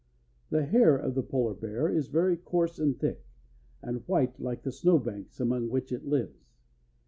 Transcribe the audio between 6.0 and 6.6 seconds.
lives.